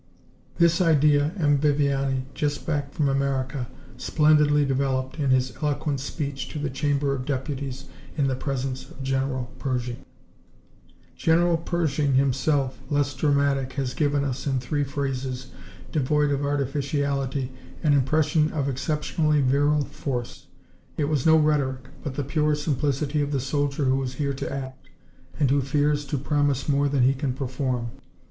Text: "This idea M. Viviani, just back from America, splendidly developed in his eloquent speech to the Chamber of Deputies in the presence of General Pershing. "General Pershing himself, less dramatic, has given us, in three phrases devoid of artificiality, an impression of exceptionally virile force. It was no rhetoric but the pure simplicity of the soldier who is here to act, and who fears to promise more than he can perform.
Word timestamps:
"This 0.57 0.81
idea 0.81 1.31
M. 1.37 1.59
Viviani, 1.59 2.25
just 2.33 2.65
back 2.65 2.91
from 2.91 3.07
America, 3.07 3.67
splendidly 3.97 4.65
developed 4.65 5.19
in 5.19 5.29
his 5.29 5.55
eloquent 5.61 5.99
speech 5.99 6.49
to 6.49 6.57
the 6.57 6.71
Chamber 6.71 7.13
of 7.13 7.23
Deputies 7.23 7.85
in 8.17 8.25
the 8.25 8.33
presence 8.35 8.89
of 8.89 9.03
General 9.03 9.51
Pershing. 9.59 10.03
"General 11.15 11.55
Pershing 11.55 12.15
himself, 12.15 12.81
less 12.89 13.13
dramatic, 13.13 13.73
has 13.73 13.93
given 13.93 14.23
us, 14.23 14.47
in 14.47 14.57
three 14.59 14.83
phrases 14.83 15.51
devoid 15.91 16.31
of 16.31 16.43
artificiality, 16.43 17.51
an 17.83 17.93
impression 17.93 18.51
of 18.53 18.67
exceptionally 18.67 19.41
virile 19.43 19.83
force. 19.85 20.47
It 20.97 21.09
was 21.09 21.27
no 21.27 21.37
rhetoric 21.37 21.89
but 22.03 22.15
the 22.15 22.23
pure 22.23 22.55
simplicity 22.55 23.21
of 23.21 23.31
the 23.31 23.39
soldier 23.39 23.85
who 23.85 24.01
is 24.01 24.15
here 24.15 24.33
to 24.33 24.51
act, 24.51 24.89
and 25.39 25.51
who 25.51 25.61
fears 25.61 26.05
to 26.05 26.17
promise 26.17 26.67
more 26.67 26.89
than 26.89 27.03
he 27.03 27.13
can 27.13 27.33
perform. 27.33 27.91